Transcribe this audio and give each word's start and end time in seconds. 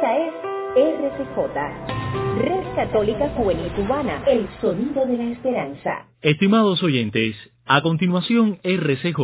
Esta 0.00 0.16
es 0.16 0.32
RCJ, 0.76 1.36
Red 2.38 2.74
Católica 2.74 3.28
Juvenil 3.36 3.70
Cubana, 3.72 4.24
el 4.26 4.48
sonido 4.62 5.04
de 5.04 5.18
la 5.18 5.24
esperanza. 5.24 6.06
Estimados 6.22 6.82
oyentes, 6.82 7.36
a 7.66 7.82
continuación 7.82 8.60
RCJ, 8.62 9.18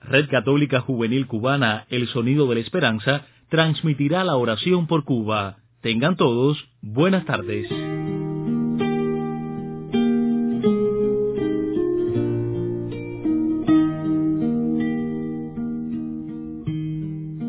Red 0.00 0.30
Católica 0.30 0.80
Juvenil 0.80 1.26
Cubana, 1.26 1.84
el 1.90 2.08
sonido 2.08 2.46
de 2.46 2.54
la 2.54 2.60
esperanza, 2.62 3.26
transmitirá 3.50 4.24
la 4.24 4.36
oración 4.36 4.86
por 4.86 5.04
Cuba. 5.04 5.58
Tengan 5.82 6.16
todos 6.16 6.66
buenas 6.80 7.26
tardes. 7.26 7.68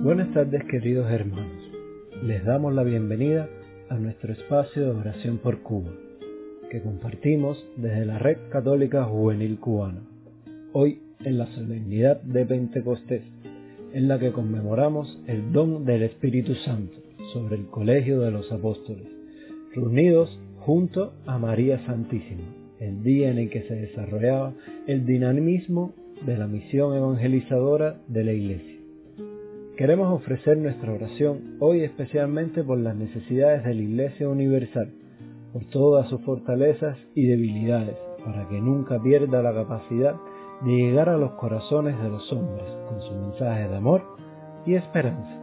Buenas 0.03 0.33
tardes 0.33 0.65
queridos 0.69 1.09
hermanos. 1.09 1.63
Les 2.25 2.41
damos 2.45 2.73
la 2.73 2.83
bienvenida 2.83 3.49
a 3.89 3.95
nuestro 3.95 4.31
espacio 4.31 4.81
de 4.81 4.91
oración 4.91 5.39
por 5.39 5.59
Cuba, 5.59 5.91
que 6.71 6.79
compartimos 6.81 7.61
desde 7.75 8.05
la 8.05 8.17
Red 8.17 8.37
Católica 8.49 9.03
Juvenil 9.03 9.59
Cubana. 9.59 9.99
Hoy 10.71 11.01
en 11.25 11.37
la 11.37 11.47
solemnidad 11.47 12.21
de 12.21 12.45
Pentecostés, 12.45 13.23
en 13.91 14.07
la 14.07 14.19
que 14.19 14.31
conmemoramos 14.31 15.19
el 15.27 15.51
don 15.51 15.83
del 15.83 16.03
Espíritu 16.03 16.55
Santo 16.55 16.95
sobre 17.33 17.57
el 17.57 17.65
Colegio 17.65 18.21
de 18.21 18.31
los 18.31 18.49
Apóstoles, 18.53 19.07
reunidos 19.75 20.39
junto 20.59 21.11
a 21.25 21.37
María 21.37 21.85
Santísima, 21.85 22.47
el 22.79 23.03
día 23.03 23.31
en 23.31 23.37
el 23.37 23.49
que 23.49 23.63
se 23.63 23.75
desarrollaba 23.75 24.53
el 24.87 25.05
dinamismo 25.05 25.93
de 26.25 26.37
la 26.37 26.47
misión 26.47 26.95
evangelizadora 26.95 27.99
de 28.07 28.23
la 28.23 28.31
Iglesia. 28.31 28.72
Queremos 29.77 30.13
ofrecer 30.13 30.55
nuestra 30.59 30.93
oración 30.93 31.57
hoy 31.59 31.81
especialmente 31.81 32.63
por 32.63 32.77
las 32.77 32.95
necesidades 32.95 33.63
de 33.63 33.73
la 33.73 33.81
Iglesia 33.81 34.29
Universal, 34.29 34.93
por 35.51 35.65
todas 35.65 36.07
sus 36.09 36.21
fortalezas 36.21 36.95
y 37.15 37.25
debilidades, 37.25 37.97
para 38.23 38.47
que 38.49 38.61
nunca 38.61 39.01
pierda 39.01 39.41
la 39.41 39.51
capacidad 39.51 40.15
de 40.61 40.71
llegar 40.71 41.09
a 41.09 41.17
los 41.17 41.31
corazones 41.31 41.99
de 42.03 42.07
los 42.07 42.31
hombres 42.31 42.65
con 42.87 43.01
su 43.01 43.13
mensaje 43.13 43.67
de 43.67 43.75
amor 43.75 44.03
y 44.67 44.75
esperanza. 44.75 45.39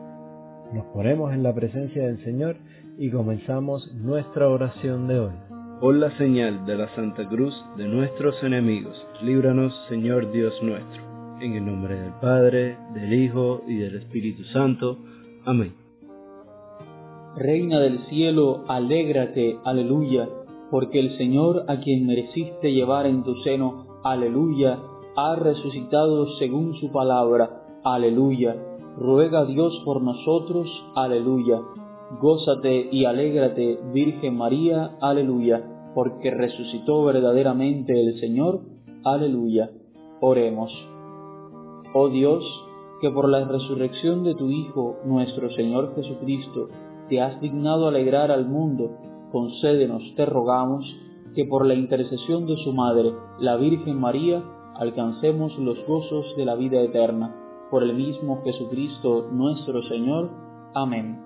Nos 0.72 0.86
ponemos 0.94 1.32
en 1.32 1.42
la 1.42 1.52
presencia 1.52 2.06
del 2.06 2.22
Señor 2.22 2.54
y 2.98 3.10
comenzamos 3.10 3.92
nuestra 3.94 4.48
oración 4.48 5.08
de 5.08 5.18
hoy. 5.18 5.34
Por 5.80 5.96
la 5.96 6.16
señal 6.18 6.64
de 6.66 6.76
la 6.76 6.88
Santa 6.94 7.28
Cruz 7.28 7.64
de 7.76 7.88
nuestros 7.88 8.40
enemigos, 8.44 9.04
líbranos 9.22 9.74
Señor 9.88 10.30
Dios 10.30 10.54
nuestro 10.62 11.09
en 11.40 11.54
el 11.54 11.64
nombre 11.64 11.98
del 11.98 12.12
Padre, 12.20 12.76
del 12.94 13.12
Hijo 13.12 13.62
y 13.66 13.76
del 13.76 13.96
Espíritu 13.96 14.44
Santo. 14.44 14.98
Amén. 15.44 15.74
Reina 17.36 17.80
del 17.80 18.00
cielo, 18.06 18.64
alégrate, 18.68 19.58
aleluya, 19.64 20.28
porque 20.70 21.00
el 21.00 21.16
Señor 21.16 21.64
a 21.68 21.80
quien 21.80 22.06
mereciste 22.06 22.72
llevar 22.72 23.06
en 23.06 23.22
tu 23.22 23.34
seno, 23.36 24.00
aleluya, 24.04 24.78
ha 25.16 25.36
resucitado 25.36 26.28
según 26.38 26.74
su 26.74 26.92
palabra, 26.92 27.64
aleluya. 27.84 28.56
Ruega 28.96 29.40
a 29.40 29.44
Dios 29.46 29.80
por 29.84 30.02
nosotros, 30.02 30.68
aleluya. 30.94 31.60
Gózate 32.20 32.88
y 32.90 33.04
alégrate, 33.04 33.78
Virgen 33.92 34.36
María, 34.36 34.96
aleluya, 35.00 35.62
porque 35.94 36.30
resucitó 36.30 37.04
verdaderamente 37.04 37.98
el 37.98 38.18
Señor, 38.18 38.60
aleluya. 39.04 39.70
Oremos. 40.20 40.89
Oh 41.92 42.08
Dios, 42.08 42.44
que 43.00 43.10
por 43.10 43.28
la 43.28 43.44
resurrección 43.44 44.22
de 44.24 44.34
tu 44.34 44.50
Hijo, 44.50 44.98
nuestro 45.04 45.50
Señor 45.50 45.94
Jesucristo, 45.96 46.68
te 47.08 47.20
has 47.20 47.40
dignado 47.40 47.88
alegrar 47.88 48.30
al 48.30 48.46
mundo, 48.46 48.96
concédenos, 49.32 50.02
te 50.16 50.24
rogamos, 50.24 50.84
que 51.34 51.44
por 51.44 51.66
la 51.66 51.74
intercesión 51.74 52.46
de 52.46 52.56
su 52.58 52.72
Madre, 52.72 53.12
la 53.38 53.56
Virgen 53.56 53.98
María, 53.98 54.42
alcancemos 54.76 55.56
los 55.58 55.78
gozos 55.86 56.36
de 56.36 56.44
la 56.44 56.54
vida 56.54 56.80
eterna. 56.80 57.36
Por 57.70 57.82
el 57.82 57.94
mismo 57.94 58.42
Jesucristo 58.44 59.28
nuestro 59.30 59.82
Señor. 59.84 60.30
Amén. 60.74 61.20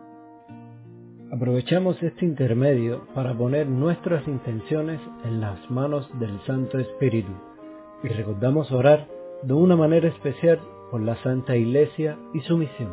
Aprovechamos 1.32 2.02
este 2.02 2.26
intermedio 2.26 3.06
para 3.14 3.36
poner 3.36 3.66
nuestras 3.66 4.26
intenciones 4.28 5.00
en 5.24 5.40
las 5.40 5.70
manos 5.70 6.08
del 6.20 6.38
Santo 6.46 6.78
Espíritu 6.78 7.32
y 8.02 8.08
recordamos 8.08 8.70
orar 8.70 9.13
de 9.46 9.52
una 9.52 9.76
manera 9.76 10.08
especial 10.08 10.58
por 10.90 11.02
la 11.02 11.22
Santa 11.22 11.54
Iglesia 11.54 12.16
y 12.32 12.40
su 12.40 12.56
misión. 12.56 12.92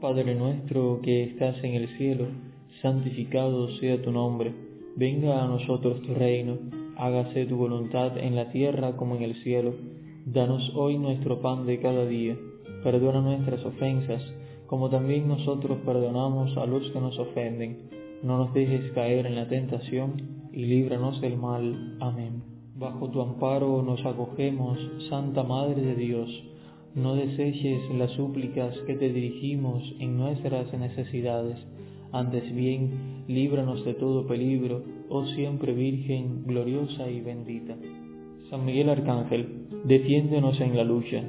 Padre 0.00 0.34
nuestro 0.34 1.00
que 1.00 1.22
estás 1.24 1.56
en 1.62 1.74
el 1.74 1.88
cielo, 1.96 2.26
santificado 2.82 3.68
sea 3.78 4.02
tu 4.02 4.10
nombre, 4.10 4.52
venga 4.96 5.42
a 5.42 5.46
nosotros 5.46 6.02
tu 6.02 6.14
reino, 6.14 6.58
hágase 6.96 7.46
tu 7.46 7.56
voluntad 7.56 8.18
en 8.18 8.34
la 8.34 8.50
tierra 8.50 8.96
como 8.96 9.14
en 9.14 9.22
el 9.22 9.34
cielo. 9.42 9.74
Danos 10.26 10.72
hoy 10.74 10.98
nuestro 10.98 11.40
pan 11.40 11.64
de 11.66 11.80
cada 11.80 12.06
día 12.06 12.36
Perdona 12.84 13.22
nuestras 13.22 13.64
ofensas, 13.64 14.22
como 14.66 14.90
también 14.90 15.26
nosotros 15.26 15.78
perdonamos 15.86 16.54
a 16.58 16.66
los 16.66 16.90
que 16.90 17.00
nos 17.00 17.18
ofenden. 17.18 17.88
No 18.22 18.36
nos 18.36 18.52
dejes 18.52 18.92
caer 18.92 19.24
en 19.24 19.36
la 19.36 19.48
tentación, 19.48 20.50
y 20.52 20.66
líbranos 20.66 21.18
del 21.22 21.38
mal. 21.38 21.96
Amén. 22.00 22.42
Bajo 22.76 23.08
tu 23.08 23.22
amparo 23.22 23.82
nos 23.82 24.04
acogemos, 24.04 24.78
Santa 25.08 25.42
Madre 25.42 25.80
de 25.80 25.94
Dios. 25.94 26.28
No 26.94 27.14
deseches 27.14 27.88
las 27.94 28.10
súplicas 28.10 28.76
que 28.86 28.96
te 28.96 29.10
dirigimos 29.10 29.82
en 29.98 30.18
nuestras 30.18 30.70
necesidades. 30.74 31.56
Antes 32.12 32.54
bien, 32.54 33.24
líbranos 33.28 33.82
de 33.86 33.94
todo 33.94 34.26
peligro, 34.26 34.82
oh 35.08 35.24
siempre 35.28 35.72
Virgen, 35.72 36.44
gloriosa 36.44 37.08
y 37.08 37.22
bendita. 37.22 37.76
San 38.50 38.66
Miguel 38.66 38.90
Arcángel, 38.90 39.68
defiéndonos 39.84 40.60
en 40.60 40.76
la 40.76 40.84
lucha 40.84 41.24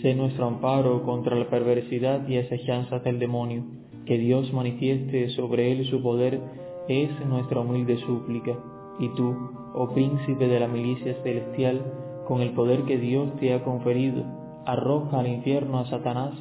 sé 0.00 0.14
nuestro 0.14 0.46
amparo 0.46 1.02
contra 1.04 1.36
la 1.36 1.48
perversidad 1.48 2.26
y 2.28 2.38
asechanzas 2.38 3.02
del 3.04 3.18
demonio. 3.18 3.64
Que 4.06 4.18
Dios 4.18 4.52
manifieste 4.52 5.30
sobre 5.30 5.72
él 5.72 5.86
su 5.86 6.02
poder 6.02 6.40
es 6.88 7.10
nuestra 7.26 7.60
humilde 7.60 7.96
súplica. 7.98 8.58
Y 8.98 9.08
tú, 9.10 9.34
oh 9.74 9.90
príncipe 9.94 10.46
de 10.46 10.60
la 10.60 10.68
milicia 10.68 11.14
celestial, 11.22 11.82
con 12.26 12.40
el 12.40 12.50
poder 12.52 12.82
que 12.82 12.98
Dios 12.98 13.34
te 13.40 13.52
ha 13.52 13.64
conferido, 13.64 14.24
arroja 14.66 15.20
al 15.20 15.26
infierno 15.26 15.78
a 15.78 15.86
Satanás 15.86 16.32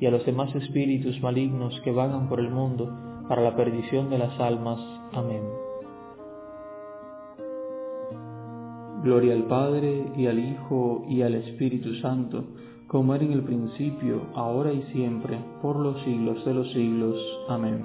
y 0.00 0.06
a 0.06 0.10
los 0.10 0.24
demás 0.26 0.54
espíritus 0.54 1.20
malignos 1.22 1.80
que 1.82 1.92
vagan 1.92 2.28
por 2.28 2.40
el 2.40 2.50
mundo 2.50 2.90
para 3.28 3.42
la 3.42 3.56
perdición 3.56 4.10
de 4.10 4.18
las 4.18 4.38
almas. 4.40 4.80
Amén. 5.12 5.42
Gloria 9.02 9.34
al 9.34 9.44
Padre 9.44 10.12
y 10.16 10.26
al 10.26 10.38
Hijo 10.38 11.04
y 11.08 11.22
al 11.22 11.34
Espíritu 11.34 11.94
Santo 11.96 12.44
como 12.92 13.14
era 13.14 13.24
en 13.24 13.32
el 13.32 13.42
principio, 13.42 14.20
ahora 14.34 14.70
y 14.70 14.82
siempre, 14.92 15.42
por 15.62 15.76
los 15.76 15.98
siglos 16.02 16.44
de 16.44 16.52
los 16.52 16.70
siglos. 16.72 17.16
Amén. 17.48 17.82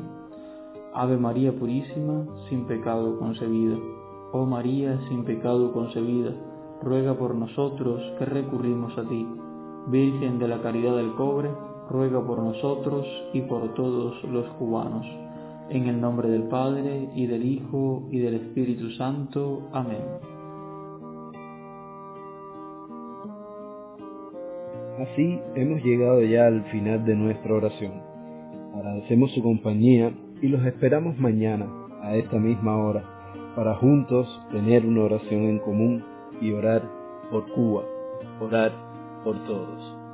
Ave 0.94 1.16
María 1.16 1.58
Purísima, 1.58 2.26
sin 2.50 2.66
pecado 2.66 3.18
concebida. 3.18 3.78
Oh 4.34 4.46
María, 4.46 5.00
sin 5.08 5.24
pecado 5.24 5.72
concebida, 5.72 6.34
ruega 6.84 7.18
por 7.18 7.36
nosotros 7.36 8.02
que 8.20 8.26
recurrimos 8.26 8.98
a 8.98 9.08
ti. 9.08 9.26
Virgen 9.88 10.40
de 10.40 10.50
la 10.50 10.62
Caridad 10.62 10.98
del 10.98 11.14
Cobre, 11.16 11.52
ruega 11.90 12.22
por 12.28 12.44
nosotros 12.44 13.08
y 13.32 13.40
por 13.44 13.74
todos 13.76 14.22
los 14.26 14.46
cubanos. 14.60 15.06
En 15.70 15.88
el 15.88 16.02
nombre 16.02 16.30
del 16.30 16.44
Padre, 16.50 17.10
y 17.16 17.28
del 17.28 17.46
Hijo, 17.46 18.04
y 18.12 18.20
del 18.20 18.34
Espíritu 18.34 18.90
Santo. 18.92 19.70
Amén. 19.72 20.37
Así 24.98 25.40
hemos 25.54 25.84
llegado 25.84 26.24
ya 26.24 26.48
al 26.48 26.64
final 26.72 27.06
de 27.06 27.16
nuestra 27.16 27.54
oración. 27.54 28.02
Agradecemos 28.76 29.32
su 29.32 29.44
compañía 29.44 30.12
y 30.42 30.48
los 30.48 30.66
esperamos 30.66 31.18
mañana 31.20 31.68
a 32.02 32.16
esta 32.16 32.38
misma 32.38 32.78
hora 32.78 33.04
para 33.56 33.76
juntos 33.76 34.28
tener 34.52 34.86
una 34.86 35.04
oración 35.04 35.44
en 35.44 35.60
común 35.60 36.04
y 36.42 36.52
orar 36.52 36.84
por 37.30 37.48
Cuba, 37.54 37.84
orar 38.40 38.72
por 39.24 39.44
todos. 39.46 40.07